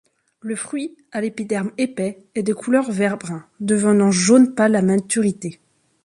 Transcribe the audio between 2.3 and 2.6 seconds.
est de